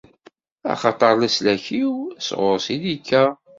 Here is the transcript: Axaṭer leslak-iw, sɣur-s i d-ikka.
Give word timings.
Axaṭer 0.71 1.13
leslak-iw, 1.21 1.93
sɣur-s 2.27 2.67
i 2.73 2.77
d-ikka. 2.81 3.25